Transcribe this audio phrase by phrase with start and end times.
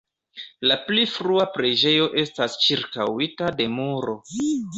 [0.69, 4.19] La pli frua preĝejo estas ĉirkaŭita de muro.